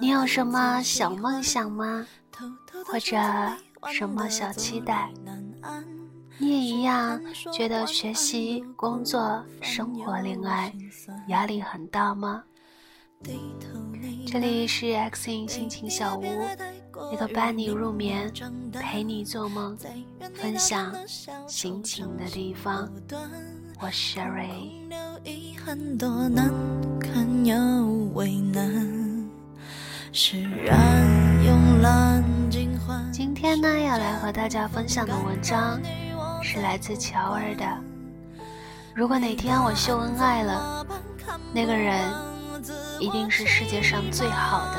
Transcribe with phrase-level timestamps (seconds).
[0.00, 2.06] 你有什么小梦想吗？
[2.84, 3.16] 或者
[3.90, 5.10] 什么小期待？
[6.36, 7.18] 你也一样
[7.52, 10.70] 觉得学习、工作、生活、恋爱
[11.28, 12.44] 压力很大吗？
[14.26, 16.22] 这里是 X in 心情小屋，
[17.12, 18.30] 一个伴你入眠、
[18.72, 19.74] 陪你做梦、
[20.34, 20.94] 分享
[21.48, 22.92] 心情的地方。
[23.80, 24.20] 我是
[30.12, 30.70] Sherry。
[33.12, 35.80] 今天呢，要来和大家分享的文章
[36.42, 37.64] 是来自乔儿的。
[38.94, 40.86] 如果哪天我秀恩爱了，
[41.52, 42.00] 那个人。
[42.98, 44.76] 一定是世界上最好的。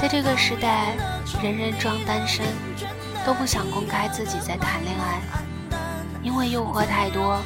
[0.00, 0.94] 在这个时代，
[1.42, 2.46] 人人装单身，
[3.26, 5.20] 都不想公开自己在谈恋爱，
[6.22, 7.40] 因为诱惑太多，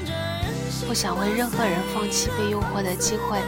[0.86, 3.38] 不想为任何人放弃被诱惑的机会。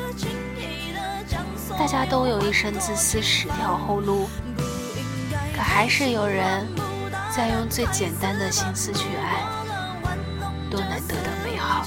[1.79, 4.29] 大家都有一身自私十条后路，
[5.57, 6.67] 可还是有人
[7.35, 9.43] 在用最简单的心思去爱，
[10.71, 11.85] 多难得的美好。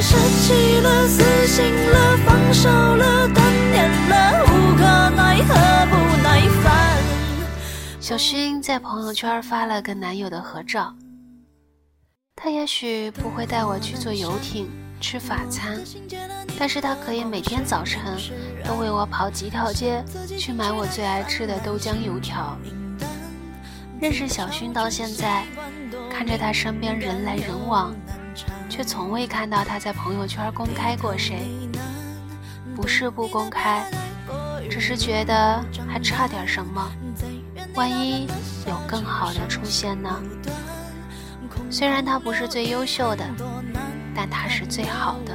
[0.00, 1.72] 舍弃了，死心
[2.26, 3.36] 放手断
[3.72, 3.90] 念
[4.44, 5.54] 无可奈何
[5.86, 5.92] 不
[6.22, 6.93] 耐烦。
[8.04, 10.94] 小薰在朋友圈发了跟男友的合照。
[12.36, 14.68] 他也许不会带我去坐游艇、
[15.00, 15.82] 吃法餐，
[16.58, 18.02] 但是他可以每天早晨
[18.62, 20.04] 都为我跑几条街
[20.38, 22.58] 去买我最爱吃的豆浆油条。
[23.98, 25.46] 认识小薰到现在，
[26.10, 27.94] 看着他身边人来人往。
[28.68, 31.48] 却从未看到他在朋友圈公开过谁，
[32.76, 33.90] 不是不公开，
[34.68, 36.92] 只是觉得还差点什么。
[37.74, 38.26] 万一
[38.66, 40.20] 有更好的出现呢？
[41.70, 43.24] 虽然他不是最优秀的，
[44.14, 45.34] 但他是最好的。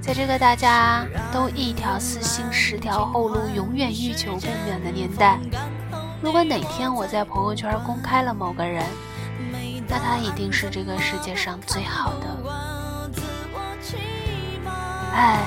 [0.00, 5.38] 在这个大家都一条私心十条后路，永远欲求不满的年代，
[6.22, 8.82] 如果哪天我在朋友圈公开了某个人，
[9.86, 12.26] 那他一定是这个世界上最好的。
[15.12, 15.38] 爱，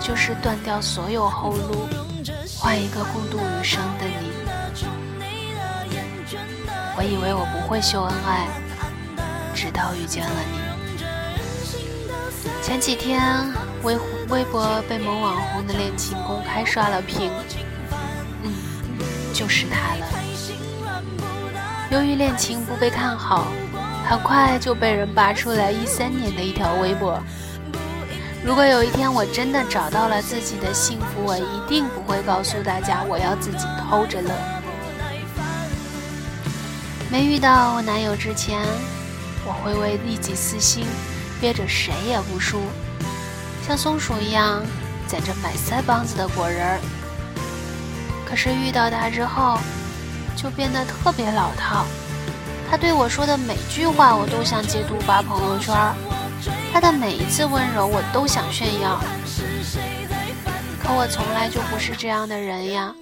[0.00, 1.86] 就是断掉所有后路，
[2.58, 4.06] 换一个共度余生的。
[6.96, 8.46] 我以为我不会秀恩爱，
[9.54, 10.58] 直到遇见了你。
[12.62, 13.20] 前几天，
[13.82, 13.96] 微
[14.28, 17.30] 微博被某网红的恋情公开刷了屏。
[18.42, 18.52] 嗯，
[19.32, 20.06] 就是他了。
[21.90, 23.46] 由于恋情不被看好。
[24.04, 27.22] 很快就被人扒出来一三年的一条微博。
[28.44, 34.30] 如果有一天我真的找到了自己的幸福，我一定不会告诉大家，我要自己偷着乐。
[37.12, 38.58] 没遇到我男友之前，
[39.44, 40.86] 我会为利己私心，
[41.42, 42.62] 憋着谁也不输，
[43.68, 44.62] 像松鼠一样
[45.06, 46.80] 攒着满腮帮子的果仁儿。
[48.24, 49.58] 可是遇到他之后，
[50.34, 51.84] 就变得特别老套。
[52.70, 55.76] 他对我说的每句话，我都想截图发朋友圈
[56.72, 58.98] 他的每一次温柔，我都想炫耀。
[60.82, 62.94] 可我从来就不是这样的人呀。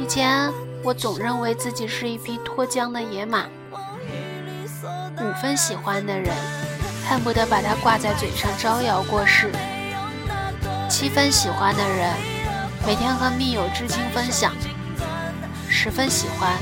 [0.00, 0.48] 以前
[0.82, 3.44] 我总认为自己是一匹脱缰的野马，
[5.18, 6.34] 五分喜欢的人，
[7.06, 9.48] 恨不得把它挂在嘴上招摇过市；
[10.88, 12.14] 七分喜欢的人，
[12.86, 14.52] 每天和密友知青分享；
[15.68, 16.52] 十分喜欢。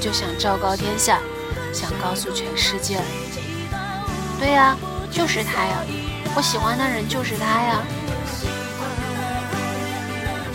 [0.00, 1.18] 就想昭告天下，
[1.72, 3.00] 想告诉全世界。
[4.38, 4.76] 对呀，
[5.10, 5.82] 就是他呀，
[6.36, 7.82] 我喜欢的人就是他呀。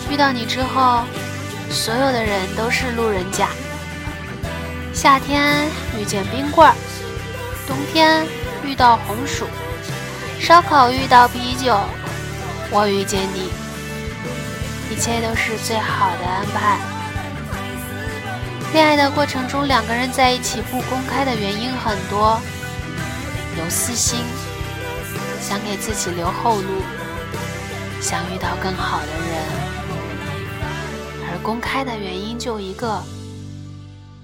[0.10, 1.04] 遇到你之后，
[1.70, 3.50] 所有的人都是路人甲。
[4.94, 6.76] 夏天遇见冰棍儿，
[7.68, 8.26] 冬天
[8.66, 9.46] 遇到红薯，
[10.40, 11.80] 烧烤遇到啤酒，
[12.70, 13.50] 我遇见你，
[14.92, 16.78] 一切都是最好的安排。
[18.74, 22.40] 恋爱的过程中，两个人在一起不公开的原因很多，
[23.58, 24.20] 有私心，
[25.42, 26.84] 想给自己留后路，
[28.02, 29.42] 想遇到更好的人；
[31.44, 33.02] 公开的原因就一个，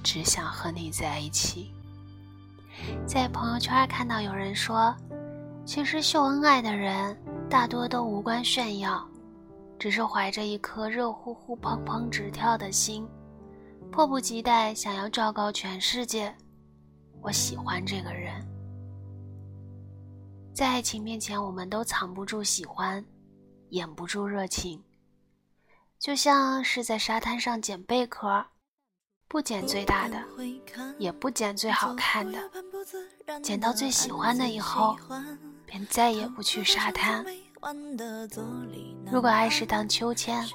[0.03, 1.71] 只想和你在一起。
[3.07, 4.93] 在朋友圈看到有人说，
[5.65, 7.17] 其实秀恩爱的人
[7.49, 9.03] 大多都无关炫耀，
[9.79, 13.07] 只是怀着一颗热乎乎、砰砰直跳的心。
[13.91, 16.33] 迫不及待想要昭告全世界，
[17.21, 18.45] 我喜欢这个人。
[20.53, 23.03] 在爱情面前，我们都藏不住喜欢，
[23.69, 24.81] 掩不住热情，
[26.05, 28.45] 就像是在沙滩上捡贝壳，
[29.27, 30.23] 不捡最大的，
[30.99, 32.39] 也不捡最好看的，
[33.41, 34.95] 捡到最喜欢的以后，
[35.65, 37.25] 便再也不去沙滩。
[39.11, 40.45] 如果爱是荡秋千，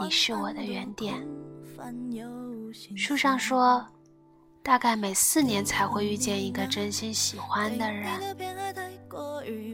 [0.00, 1.24] 你是我的原点。
[2.96, 3.86] 书上说，
[4.60, 8.71] 大概每四年才会遇见一个真心喜欢的人。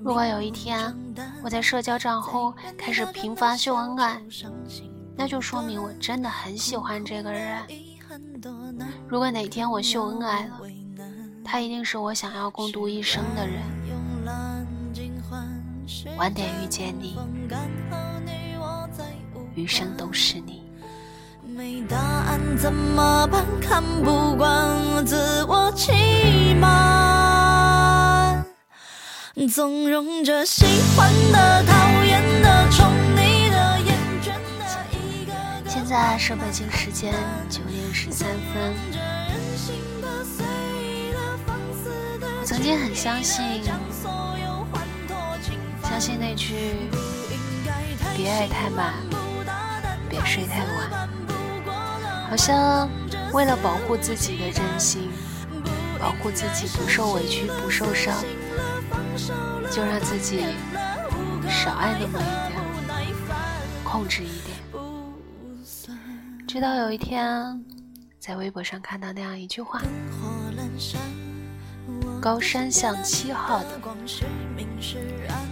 [0.03, 0.95] 如果有一天
[1.43, 4.21] 我在社交账户开始频繁秀恩爱，
[5.17, 7.59] 那就说明我真的很喜欢这个人。
[9.09, 10.61] 如果哪天我秀恩爱了，
[11.45, 13.63] 他一定是我想要共度一生的人。
[16.17, 17.17] 晚点遇见你，
[19.55, 20.63] 余生都是你。
[21.43, 23.45] 没答案怎么办？
[23.61, 27.48] 看不惯自我欺瞒，
[29.47, 30.65] 纵容着喜
[30.97, 34.65] 欢的、讨厌的、宠你的、厌倦的。
[35.69, 37.13] 现在是北京时间
[37.49, 38.75] 九点十三分。
[42.41, 43.63] 我曾经很相信。
[45.91, 46.55] 相信那句
[48.17, 48.95] “别爱太满，
[50.09, 51.09] 别睡太晚”，
[52.31, 52.89] 好像
[53.33, 55.11] 为了保护自己的真心，
[55.99, 58.15] 保护自己不受委屈、不受伤，
[59.71, 60.45] 就让自己
[61.49, 62.61] 少爱那么一点，
[63.85, 64.57] 控制一点。
[66.47, 67.65] 直到有一天，
[68.19, 69.83] 在微博上看到那样一句话。
[72.21, 73.81] 高山向七号的，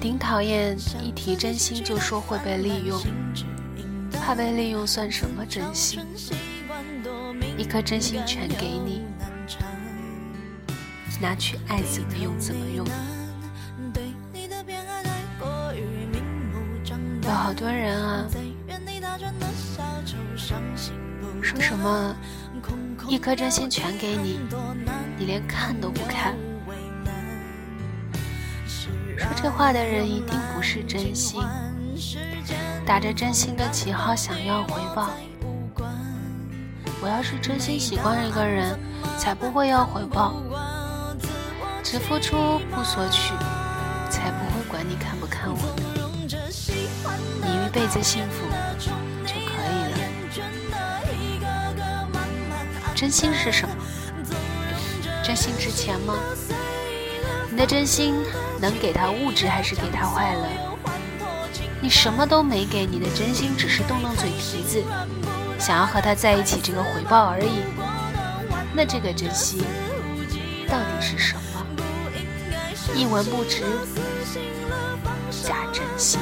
[0.00, 3.00] 顶讨厌一提真心就说会被利用，
[4.20, 6.04] 怕被利用算什么真心？
[7.56, 9.04] 一颗真心全给你，
[11.20, 12.75] 拿去爱怎么用怎么用。
[17.26, 18.24] 有好多人啊，
[21.42, 22.14] 说什么
[23.08, 24.38] 一颗真心全给你，
[25.18, 26.36] 你连看都不看。
[29.18, 31.42] 说这话的人一定不是真心，
[32.86, 35.10] 打着真心的旗号想要回报。
[37.02, 38.78] 我要是真心喜欢一个人，
[39.18, 40.40] 才不会要回报。
[41.82, 43.34] 只付出不索取，
[44.10, 45.25] 才不会管你看不。
[47.76, 48.46] 辈子幸福
[49.26, 49.98] 就可以了。
[52.94, 53.76] 真心是什么？
[55.22, 56.14] 真心值钱吗？
[57.50, 58.14] 你的真心
[58.58, 60.48] 能给他物质，还是给他快乐？
[61.78, 64.82] 你什么都没给，你的真心只是动动嘴皮子，
[65.58, 67.60] 想要和他在一起这个回报而已。
[68.72, 69.62] 那这个真心
[70.66, 71.66] 到底是什么？
[72.94, 73.64] 一文不值，
[75.44, 76.18] 假真心。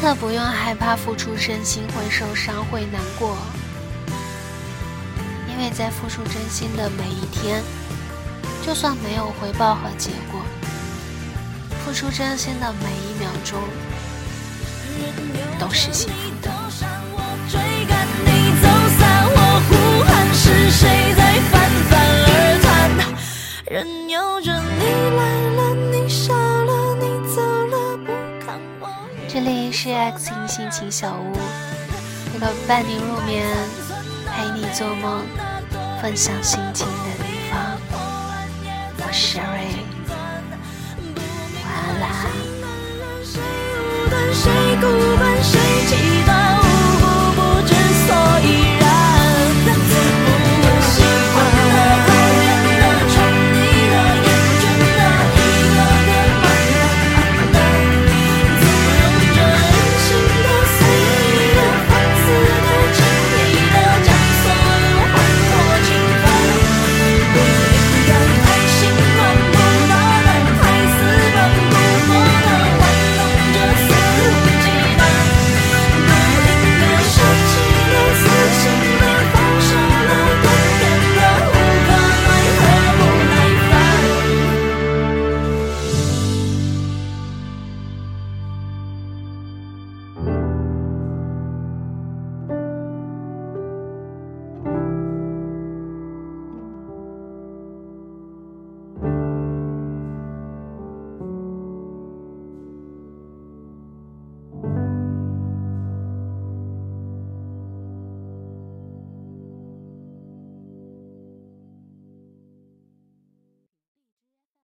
[0.00, 3.36] 真的不用害怕付出真心会受伤，会难过。
[5.46, 7.62] 因为在付出真心的每一天，
[8.66, 10.40] 就算没有回报和结果，
[11.84, 13.60] 付出真心的每一秒钟
[15.58, 16.50] 都是幸福的。
[17.50, 17.84] 这里
[29.82, 31.32] 是 X 音心情小屋，
[32.34, 33.46] 一个伴你入眠、
[34.26, 35.24] 陪你做梦。
[36.02, 36.92] 分享心情的
[37.24, 37.78] 地方，
[38.98, 39.44] 我是瑞，
[41.64, 42.04] 晚安啦。